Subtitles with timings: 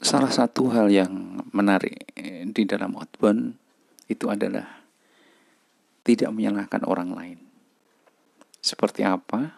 [0.00, 2.12] Salah satu hal yang menarik
[2.52, 3.56] di dalam outbound
[4.06, 4.84] itu adalah
[6.06, 7.38] tidak menyalahkan orang lain.
[8.62, 9.54] Seperti apa?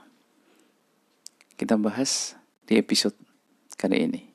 [1.57, 2.37] Kita bahas
[2.69, 3.17] di episode
[3.77, 4.28] kali ini.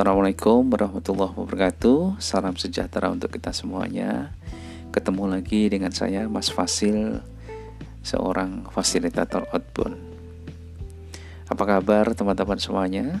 [0.00, 2.24] Assalamualaikum warahmatullahi wabarakatuh.
[2.24, 4.32] Salam sejahtera untuk kita semuanya.
[4.96, 7.20] Ketemu lagi dengan saya Mas Fasil
[8.00, 10.00] Seorang fasilitator outbound.
[11.52, 13.20] Apa kabar teman-teman semuanya?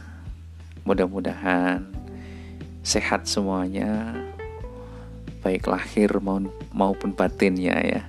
[0.88, 1.84] Mudah-mudahan
[2.80, 4.16] Sehat semuanya.
[5.44, 6.16] Baik lahir
[6.72, 8.08] maupun batinnya ya.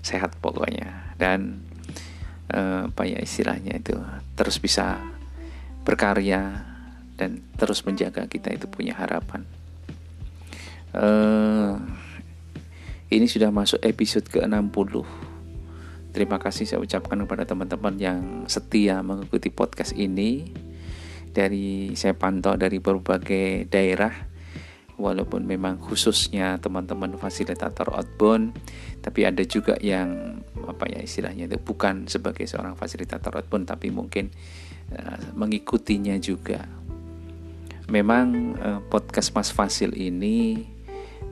[0.00, 1.12] Sehat pokoknya.
[1.20, 1.60] Dan
[2.56, 4.00] eh, Apa ya istilahnya itu
[4.32, 4.96] Terus bisa
[5.84, 6.77] berkarya
[7.18, 9.42] dan terus menjaga kita itu punya harapan.
[10.94, 11.76] Uh,
[13.10, 15.04] ini sudah masuk episode ke-60.
[16.14, 20.48] Terima kasih saya ucapkan kepada teman-teman yang setia mengikuti podcast ini.
[21.28, 24.28] Dari saya pantau dari berbagai daerah
[24.98, 28.50] walaupun memang khususnya teman-teman fasilitator outbound
[28.98, 34.34] tapi ada juga yang apa ya istilahnya itu bukan sebagai seorang fasilitator outbound tapi mungkin
[34.90, 36.66] uh, mengikutinya juga
[37.88, 40.68] memang uh, podcast Mas Fasil ini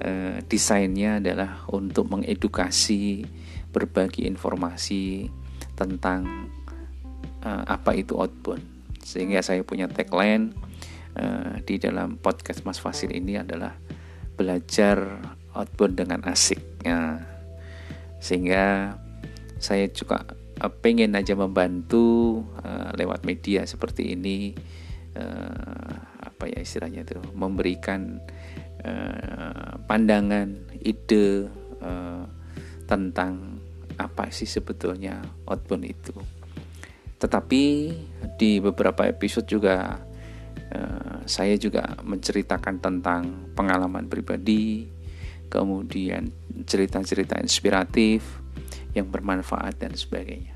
[0.00, 3.28] uh, desainnya adalah untuk mengedukasi,
[3.70, 5.28] berbagi informasi
[5.76, 6.48] tentang
[7.44, 8.64] uh, apa itu outbound.
[9.04, 10.56] Sehingga saya punya tagline
[11.20, 13.76] uh, di dalam podcast Mas Fasil ini adalah
[14.34, 15.20] belajar
[15.52, 16.58] outbound dengan asik.
[16.80, 17.20] Ya.
[18.16, 18.96] Sehingga
[19.60, 20.24] saya juga
[20.64, 24.56] uh, pengen aja membantu uh, lewat media seperti ini.
[25.16, 28.18] Uh, apa ya istilahnya itu memberikan
[28.82, 31.46] uh, pandangan ide
[31.80, 32.24] uh,
[32.86, 33.62] tentang
[33.96, 36.14] apa sih sebetulnya outbound itu.
[37.16, 37.62] Tetapi
[38.36, 39.96] di beberapa episode juga
[40.74, 43.22] uh, saya juga menceritakan tentang
[43.56, 44.92] pengalaman pribadi
[45.48, 46.28] kemudian
[46.66, 48.26] cerita-cerita inspiratif
[48.92, 50.52] yang bermanfaat dan sebagainya.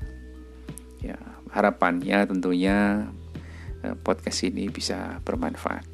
[1.01, 1.17] Ya
[1.51, 3.09] harapannya tentunya
[4.03, 5.85] podcast ini bisa bermanfaat.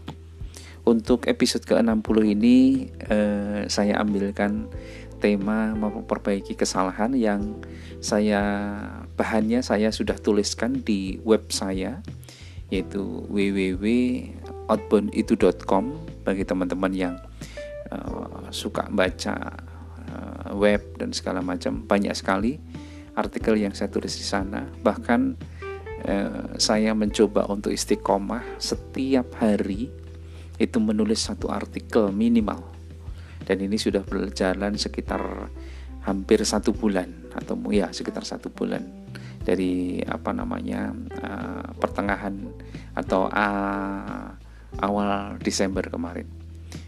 [0.87, 4.71] Untuk episode ke-60 ini eh, saya ambilkan
[5.17, 7.57] tema memperbaiki kesalahan yang
[7.99, 8.77] saya
[9.17, 12.05] bahannya saya sudah tuliskan di web saya
[12.69, 15.83] yaitu www.outbounditu.com
[16.27, 17.15] bagi teman-teman yang
[17.89, 19.55] uh, suka baca
[20.11, 22.59] uh, web dan segala macam banyak sekali
[23.15, 25.39] artikel yang saya tulis di sana bahkan
[26.07, 29.91] Eh, saya mencoba untuk istiqomah setiap hari
[30.55, 32.63] itu menulis satu artikel minimal.
[33.43, 35.51] Dan ini sudah berjalan sekitar
[36.07, 38.87] hampir satu bulan atau ya sekitar satu bulan
[39.43, 42.55] dari apa namanya uh, pertengahan
[42.95, 44.31] atau uh,
[44.79, 46.27] awal Desember kemarin.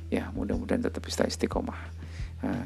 [0.07, 1.98] Ya mudah-mudahan tetap bisa istiqomah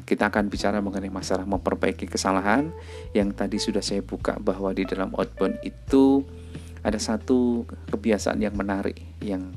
[0.06, 2.70] kita akan bicara mengenai masalah memperbaiki kesalahan
[3.10, 6.22] yang tadi sudah saya buka bahwa di dalam outbound itu
[6.86, 9.50] ada satu kebiasaan yang menarik yang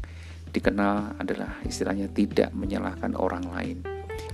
[0.49, 3.77] dikenal adalah istilahnya tidak menyalahkan orang lain.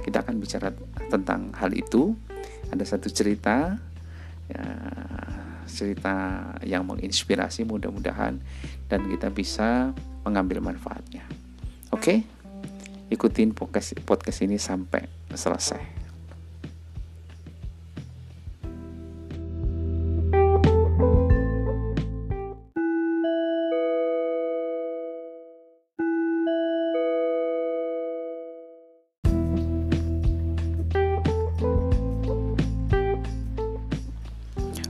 [0.06, 0.72] Kita akan bicara
[1.12, 2.16] tentang hal itu.
[2.72, 3.76] Ada satu cerita
[4.48, 4.66] ya,
[5.68, 6.16] cerita
[6.64, 8.40] yang menginspirasi mudah-mudahan
[8.88, 9.92] dan kita bisa
[10.24, 11.28] mengambil manfaatnya.
[11.92, 12.24] Oke?
[13.14, 15.06] ikutin podcast podcast ini sampai
[15.36, 15.94] selesai.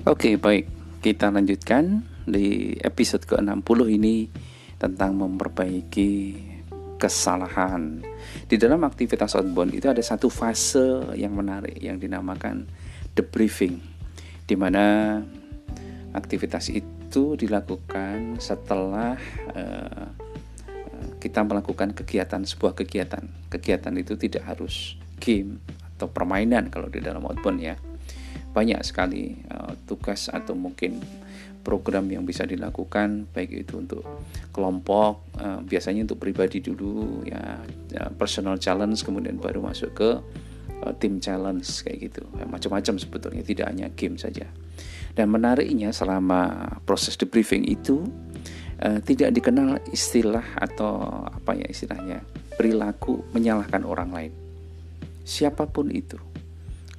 [0.04, 0.68] Oke, baik.
[1.00, 4.28] Kita lanjutkan di episode ke-60 ini
[4.76, 6.12] tentang memperbaiki
[7.04, 8.00] kesalahan.
[8.48, 12.64] Di dalam aktivitas outbound itu ada satu fase yang menarik yang dinamakan
[13.12, 13.84] debriefing,
[14.48, 15.20] di mana
[16.16, 19.20] aktivitas itu dilakukan setelah
[19.52, 20.08] uh,
[21.20, 23.28] kita melakukan kegiatan sebuah kegiatan.
[23.52, 25.60] Kegiatan itu tidak harus game
[26.00, 27.76] atau permainan kalau di dalam outbound ya.
[28.56, 31.04] Banyak sekali uh, tugas atau mungkin
[31.64, 34.04] program yang bisa dilakukan baik itu untuk
[34.52, 40.10] kelompok uh, biasanya untuk pribadi dulu ya, ya personal challenge kemudian baru masuk ke
[40.84, 42.24] uh, tim challenge kayak gitu.
[42.36, 44.46] Ya, macam-macam sebetulnya tidak hanya game saja.
[45.16, 48.04] Dan menariknya selama proses debriefing itu
[48.84, 52.20] uh, tidak dikenal istilah atau apa ya istilahnya
[52.60, 54.34] perilaku menyalahkan orang lain.
[55.24, 56.20] Siapa pun itu.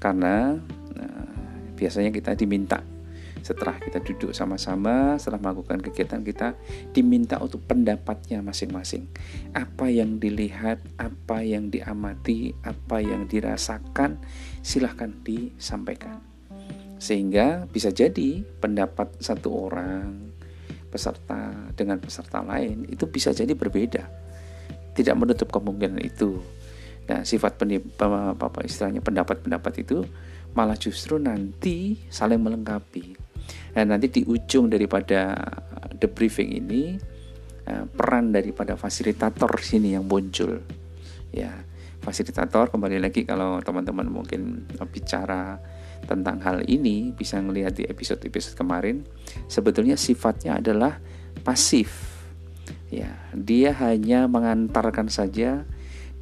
[0.00, 0.56] Karena
[0.96, 1.28] nah,
[1.76, 2.81] biasanya kita diminta
[3.44, 6.56] setelah kita duduk sama-sama setelah melakukan kegiatan kita
[6.96, 9.05] diminta untuk pendapatnya masing-masing.
[9.52, 14.17] Apa yang dilihat apa yang diamati apa yang dirasakan
[14.64, 16.25] silahkan disampaikan.
[16.96, 20.32] Sehingga bisa jadi pendapat satu orang
[20.88, 24.08] peserta dengan peserta lain itu bisa jadi berbeda.
[24.96, 26.41] Tidak menutup kemungkinan itu.
[27.12, 30.00] Nah sifat apa istilahnya pendapat-pendapat itu
[30.56, 33.24] malah justru nanti saling melengkapi
[33.75, 35.35] dan nanti di ujung daripada
[35.99, 36.94] debriefing ini
[37.67, 40.62] eh, peran daripada fasilitator sini yang muncul.
[41.35, 41.50] Ya
[42.05, 45.59] fasilitator kembali lagi kalau teman-teman mungkin bicara
[46.05, 49.03] tentang hal ini bisa melihat di episode-episode kemarin
[49.49, 51.03] sebetulnya sifatnya adalah
[51.43, 52.15] pasif.
[52.94, 55.67] Ya dia hanya mengantarkan saja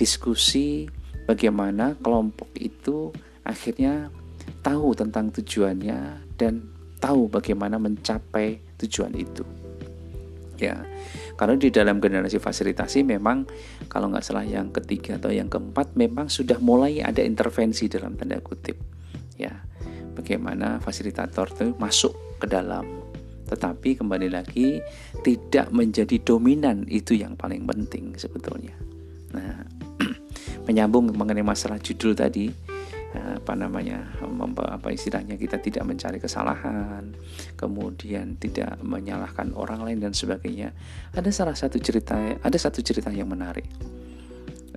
[0.00, 0.88] diskusi
[1.28, 3.12] bagaimana kelompok itu
[3.44, 4.08] akhirnya
[4.64, 6.71] tahu tentang tujuannya dan
[7.02, 9.42] tahu bagaimana mencapai tujuan itu.
[10.62, 10.86] Ya,
[11.34, 13.50] karena di dalam generasi fasilitasi memang
[13.90, 18.38] kalau nggak salah yang ketiga atau yang keempat memang sudah mulai ada intervensi dalam tanda
[18.38, 18.78] kutip.
[19.34, 19.50] Ya,
[20.14, 23.02] bagaimana fasilitator itu masuk ke dalam
[23.52, 24.80] tetapi kembali lagi
[25.20, 28.72] tidak menjadi dominan itu yang paling penting sebetulnya.
[29.36, 29.60] Nah,
[30.66, 32.48] menyambung mengenai masalah judul tadi,
[33.42, 34.06] apa namanya
[34.70, 37.10] apa istilahnya kita tidak mencari kesalahan
[37.58, 40.70] kemudian tidak menyalahkan orang lain dan sebagainya.
[41.10, 43.66] Ada salah satu cerita ada satu cerita yang menarik.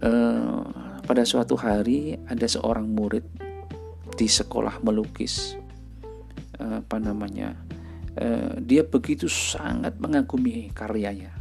[0.02, 0.66] Uh,
[1.06, 3.24] pada suatu hari ada seorang murid
[4.18, 5.54] di sekolah melukis.
[6.58, 7.54] Uh, apa namanya
[8.18, 11.38] uh, dia begitu sangat mengagumi karyanya.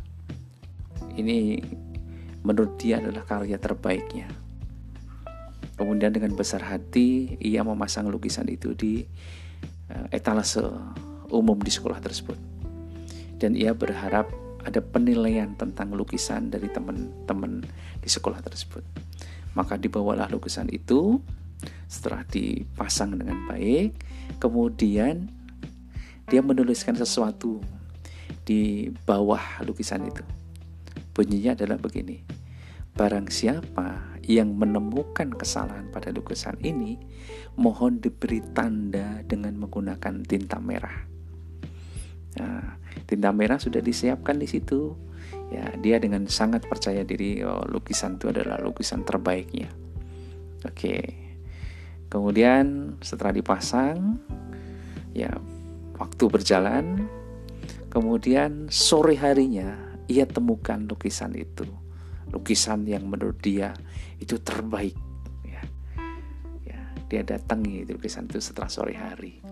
[1.16, 1.56] Ini
[2.44, 4.43] menurut dia adalah karya terbaiknya
[5.74, 9.02] Kemudian dengan besar hati ia memasang lukisan itu di
[9.90, 10.62] uh, etalase
[11.34, 12.38] umum di sekolah tersebut.
[13.42, 14.30] Dan ia berharap
[14.64, 17.60] ada penilaian tentang lukisan dari teman-teman
[18.00, 18.82] di sekolah tersebut.
[19.52, 21.20] Maka dibawalah lukisan itu
[21.86, 23.94] setelah dipasang dengan baik,
[24.40, 25.30] kemudian
[26.26, 27.60] dia menuliskan sesuatu
[28.48, 30.24] di bawah lukisan itu.
[31.14, 32.24] Bunyinya adalah begini.
[32.96, 36.96] Barang siapa yang menemukan kesalahan pada lukisan ini,
[37.60, 41.04] mohon diberi tanda dengan menggunakan tinta merah.
[42.40, 44.96] Nah, tinta merah sudah disiapkan di situ.
[45.52, 49.70] Ya, dia dengan sangat percaya diri oh, lukisan itu adalah lukisan terbaiknya.
[50.64, 51.20] Oke.
[52.08, 54.18] Kemudian setelah dipasang,
[55.12, 55.30] ya
[56.00, 57.06] waktu berjalan,
[57.92, 59.78] kemudian sore harinya
[60.08, 61.83] ia temukan lukisan itu
[62.32, 63.74] lukisan yang menurut dia
[64.22, 64.96] itu terbaik
[65.44, 65.62] ya.
[66.64, 66.80] Ya
[67.10, 69.42] dia datangi lukisan itu setelah sore hari.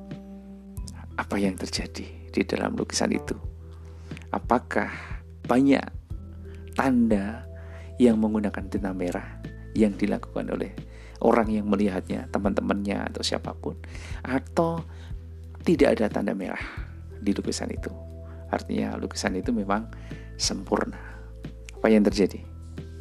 [1.20, 3.36] Apa yang terjadi di dalam lukisan itu?
[4.32, 4.88] Apakah
[5.44, 5.84] banyak
[6.72, 7.44] tanda
[8.00, 9.40] yang menggunakan tinta merah
[9.76, 10.72] yang dilakukan oleh
[11.20, 13.76] orang yang melihatnya teman-temannya atau siapa pun?
[14.25, 14.80] Atau
[15.62, 16.64] tidak ada tanda merah
[17.20, 17.92] di lukisan itu?
[18.48, 19.88] Artinya lukisan itu memang
[20.40, 20.98] sempurna.
[21.76, 22.51] Apa yang terjadi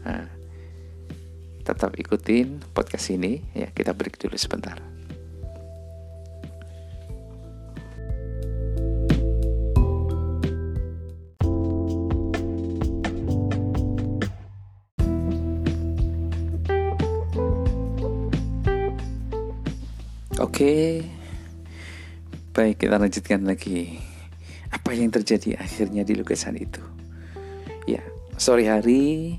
[0.01, 0.25] Nah,
[1.62, 4.81] tetap ikutin podcast ini ya kita break dulu sebentar.
[20.41, 21.05] Oke,
[22.53, 24.01] baik kita lanjutkan lagi.
[24.74, 26.81] Apa yang terjadi akhirnya di lukisan itu?
[27.86, 28.01] Ya,
[28.41, 29.38] sore hari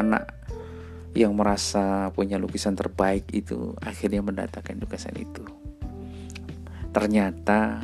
[0.00, 0.40] anak
[1.14, 5.42] yang merasa punya lukisan terbaik itu akhirnya mendatangkan lukisan itu.
[6.90, 7.82] Ternyata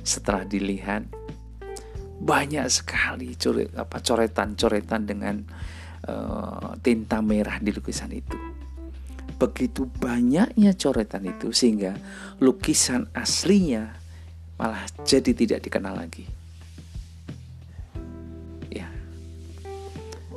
[0.00, 1.06] setelah dilihat
[2.20, 5.36] banyak sekali coretan-coretan dengan
[6.06, 8.38] uh, tinta merah di lukisan itu.
[9.40, 11.96] Begitu banyaknya coretan itu sehingga
[12.44, 13.96] lukisan aslinya
[14.60, 16.39] malah jadi tidak dikenal lagi.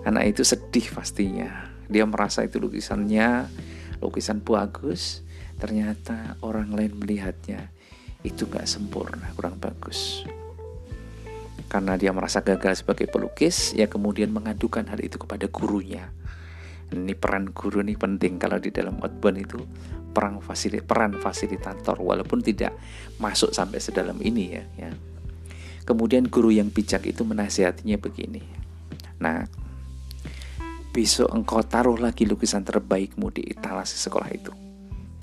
[0.03, 1.71] Anak itu sedih pastinya.
[1.87, 3.47] Dia merasa itu lukisannya
[4.03, 5.23] lukisan bagus,
[5.55, 7.71] ternyata orang lain melihatnya
[8.23, 10.27] itu gak sempurna, kurang bagus.
[11.71, 16.11] Karena dia merasa gagal sebagai pelukis, ya kemudian mengadukan hal itu kepada gurunya.
[16.93, 19.57] Ini peran guru ini penting kalau di dalam outbound itu
[20.13, 22.77] peran fasilit peran fasilitator walaupun tidak
[23.17, 24.91] masuk sampai sedalam ini ya, ya.
[25.83, 28.45] Kemudian guru yang bijak itu menasihatinya begini.
[29.19, 29.49] Nah,
[30.93, 34.53] besok engkau taruh lagi lukisan terbaikmu di etalase sekolah itu.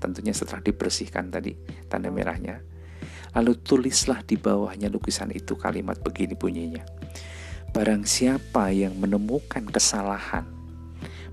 [0.02, 1.54] Tentunya setelah dibersihkan tadi
[1.86, 2.58] tanda merahnya.
[3.38, 6.82] Lalu tulislah di bawahnya lukisan itu kalimat begini bunyinya.
[7.70, 10.42] Barang siapa yang menemukan kesalahan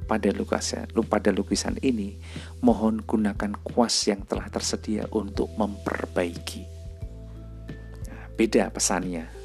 [0.05, 2.21] pada lukisan, pada lukisan ini,
[2.61, 6.61] mohon gunakan kuas yang telah tersedia untuk memperbaiki.
[8.05, 9.36] Nah, beda pesannya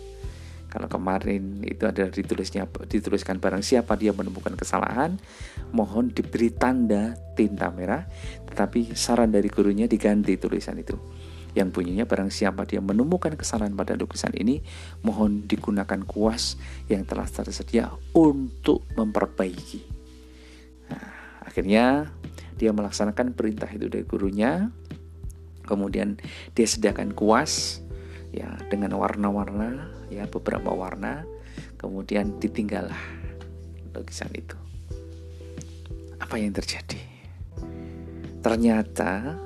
[0.73, 5.21] kalau kemarin itu ada ditulisnya dituliskan barang siapa dia menemukan kesalahan,
[5.69, 8.09] mohon diberi tanda tinta merah,
[8.49, 10.97] tetapi saran dari gurunya diganti tulisan itu.
[11.53, 14.65] Yang bunyinya barang siapa dia menemukan kesalahan pada lukisan ini,
[15.05, 16.57] mohon digunakan kuas
[16.89, 19.85] yang telah tersedia untuk memperbaiki.
[20.89, 21.13] Nah,
[21.45, 22.09] akhirnya
[22.57, 24.73] dia melaksanakan perintah itu dari gurunya.
[25.69, 26.17] Kemudian
[26.57, 27.85] dia sediakan kuas
[28.33, 31.25] ya dengan warna-warna ya beberapa warna
[31.81, 33.01] kemudian ditinggallah
[33.97, 34.57] lukisan itu
[36.21, 37.01] apa yang terjadi
[38.45, 39.41] ternyata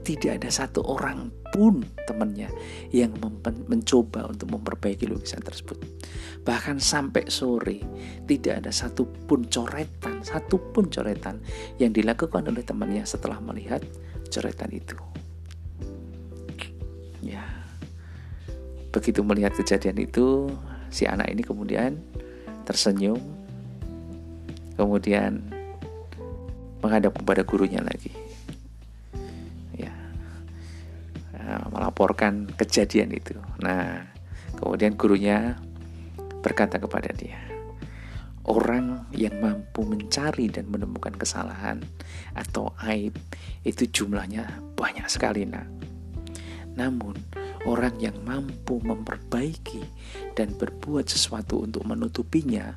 [0.00, 2.48] tidak ada satu orang pun temannya
[2.94, 3.14] yang
[3.68, 5.76] mencoba untuk memperbaiki lukisan tersebut.
[6.46, 7.84] Bahkan sampai sore
[8.24, 11.42] tidak ada satu pun coretan, satu pun coretan
[11.76, 13.84] yang dilakukan oleh temannya setelah melihat
[14.32, 14.96] coretan itu.
[18.90, 20.50] Begitu melihat kejadian itu,
[20.90, 22.02] si anak ini kemudian
[22.66, 23.18] tersenyum,
[24.74, 25.46] kemudian
[26.82, 28.10] menghadap kepada gurunya lagi.
[29.78, 29.94] Ya,
[31.36, 33.38] ya, melaporkan kejadian itu.
[33.62, 34.10] Nah,
[34.58, 35.54] kemudian gurunya
[36.42, 37.38] berkata kepada dia,
[38.48, 41.78] orang yang mampu mencari dan menemukan kesalahan
[42.34, 43.14] atau aib
[43.62, 45.68] itu jumlahnya banyak sekali, nak.
[46.74, 47.14] Namun,
[47.68, 49.82] orang yang mampu memperbaiki
[50.32, 52.72] dan berbuat sesuatu untuk menutupinya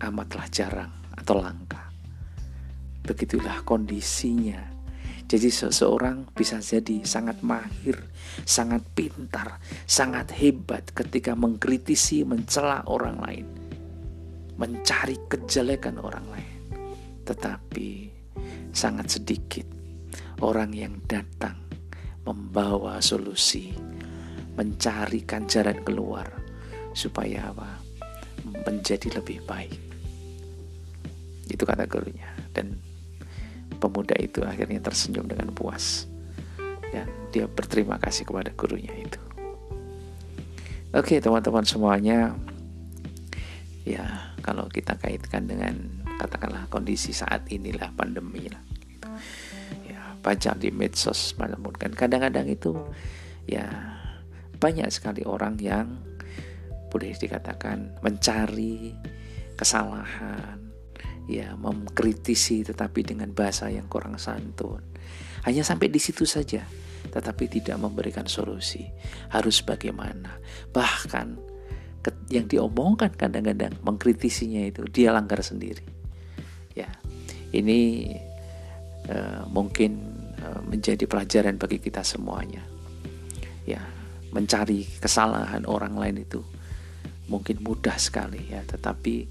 [0.00, 1.92] amatlah jarang atau langka.
[3.04, 4.76] Begitulah kondisinya.
[5.26, 7.98] Jadi seseorang bisa jadi sangat mahir,
[8.46, 13.46] sangat pintar, sangat hebat ketika mengkritisi, mencela orang lain,
[14.54, 16.54] mencari kejelekan orang lain.
[17.26, 17.90] Tetapi
[18.70, 19.66] sangat sedikit
[20.38, 21.58] orang yang datang
[22.22, 23.74] membawa solusi
[24.56, 26.26] mencarikan jalan keluar
[26.96, 27.84] supaya apa?
[28.64, 29.78] Menjadi lebih baik.
[31.46, 32.32] Itu kata gurunya.
[32.50, 32.80] Dan
[33.78, 36.08] pemuda itu akhirnya tersenyum dengan puas.
[36.90, 39.20] Dan dia berterima kasih kepada gurunya itu.
[40.96, 42.32] Oke teman-teman semuanya.
[43.84, 45.76] Ya kalau kita kaitkan dengan
[46.16, 48.62] katakanlah kondisi saat inilah pandemi lah.
[49.84, 52.74] Ya baca di medsos namun kan kadang-kadang itu
[53.44, 53.68] ya
[54.56, 56.00] banyak sekali orang yang
[56.88, 58.96] boleh dikatakan mencari
[59.56, 60.60] kesalahan,
[61.28, 64.80] ya mengkritisi tetapi dengan bahasa yang kurang santun.
[65.44, 66.64] Hanya sampai di situ saja,
[67.10, 68.86] tetapi tidak memberikan solusi.
[69.30, 70.40] Harus bagaimana?
[70.74, 71.56] Bahkan
[72.30, 75.82] yang diomongkan kadang-kadang mengkritisinya itu dia langgar sendiri.
[76.74, 76.90] Ya,
[77.50, 78.12] ini
[79.10, 79.98] uh, mungkin
[80.38, 82.62] uh, menjadi pelajaran bagi kita semuanya.
[83.66, 83.82] Ya,
[84.36, 86.44] mencari kesalahan orang lain itu
[87.32, 89.24] mungkin mudah sekali ya, tetapi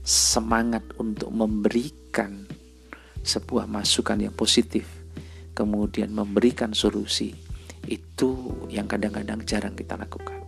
[0.00, 2.48] semangat untuk memberikan
[3.20, 4.88] sebuah masukan yang positif,
[5.52, 7.36] kemudian memberikan solusi,
[7.84, 10.40] itu yang kadang-kadang jarang kita lakukan.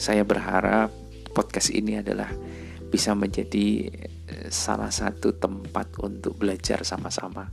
[0.00, 0.88] Saya berharap
[1.36, 2.32] podcast ini adalah
[2.88, 7.52] bisa menjadi eh, salah satu tempat untuk belajar sama-sama.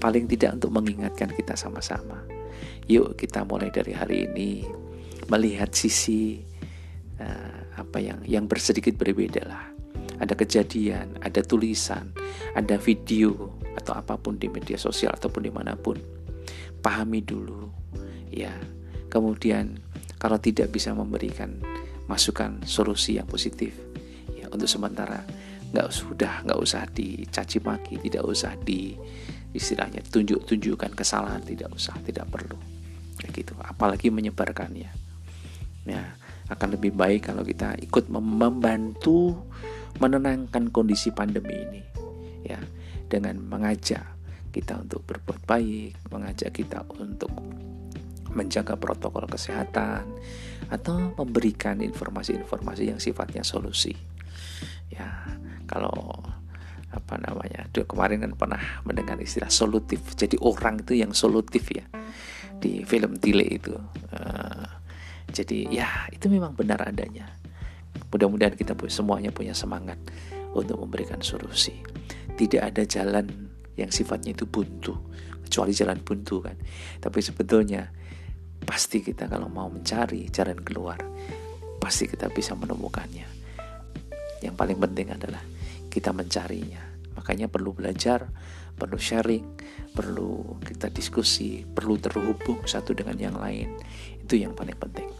[0.00, 2.39] Paling tidak untuk mengingatkan kita sama-sama
[2.90, 4.66] Yuk kita mulai dari hari ini
[5.30, 6.42] melihat sisi
[7.22, 9.62] uh, apa yang yang bersedikit berbeda lah.
[10.18, 12.10] Ada kejadian, ada tulisan,
[12.58, 16.02] ada video atau apa pun di media sosial ataupun di mana pun.
[16.82, 17.70] Pahami dulu,
[18.26, 18.50] ya.
[19.06, 19.78] Kemudian
[20.18, 21.62] kalau tidak bisa memberikan
[22.10, 23.70] masukan solusi yang positif,
[24.34, 25.22] ya untuk sementara
[25.70, 28.98] nggak sudah nggak usah dicaci maki, tidak usah di
[29.54, 32.79] istilahnya tunjuk-tunjukkan kesalahan, tidak usah, tidak perlu
[33.28, 33.52] gitu.
[33.60, 34.90] Apalagi menyebarkannya.
[35.84, 36.02] Ya
[36.50, 39.46] akan lebih baik kalau kita ikut membantu
[40.00, 41.82] menenangkan kondisi pandemi ini.
[42.44, 42.60] Ya
[43.10, 44.06] dengan mengajak
[44.50, 47.30] kita untuk berbuat baik mengajak kita untuk
[48.30, 50.06] menjaga protokol kesehatan
[50.70, 53.94] atau memberikan informasi-informasi yang sifatnya solusi.
[54.90, 55.06] Ya
[55.66, 56.22] kalau
[56.90, 60.02] apa namanya kemarin kan pernah mendengar istilah solutif.
[60.14, 61.86] Jadi orang itu yang solutif ya
[62.60, 63.74] di film Tile itu.
[64.12, 64.68] Uh,
[65.32, 67.26] jadi ya itu memang benar adanya.
[68.12, 69.96] Mudah-mudahan kita semuanya punya semangat
[70.52, 71.74] untuk memberikan solusi.
[72.36, 73.26] Tidak ada jalan
[73.78, 74.92] yang sifatnya itu buntu,
[75.46, 76.56] kecuali jalan buntu kan.
[77.00, 77.86] Tapi sebetulnya
[78.60, 80.98] pasti kita kalau mau mencari jalan keluar,
[81.78, 83.26] pasti kita bisa menemukannya.
[84.42, 85.42] Yang paling penting adalah
[85.88, 86.89] kita mencarinya.
[87.18, 88.30] Makanya perlu belajar,
[88.78, 89.44] perlu sharing,
[89.92, 93.76] perlu kita diskusi, perlu terhubung satu dengan yang lain.
[94.22, 95.10] Itu yang paling penting.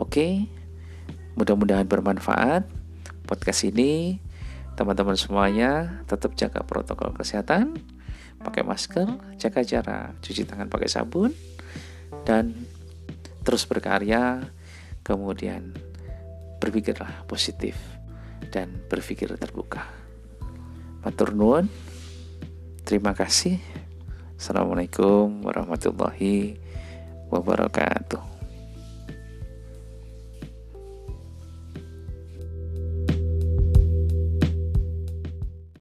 [0.00, 0.48] Oke,
[1.36, 2.66] mudah-mudahan bermanfaat
[3.28, 4.18] podcast ini.
[4.74, 7.76] Teman-teman semuanya tetap jaga protokol kesehatan,
[8.40, 11.36] pakai masker, jaga jarak, cuci tangan pakai sabun,
[12.24, 12.56] dan
[13.44, 14.48] terus berkarya.
[15.00, 15.74] Kemudian
[16.60, 17.76] berpikirlah positif
[18.52, 19.99] dan berpikir terbuka.
[21.00, 21.66] Matur nuwun.
[22.84, 23.56] Terima kasih.
[24.36, 26.60] Assalamualaikum warahmatullahi
[27.32, 28.29] wabarakatuh.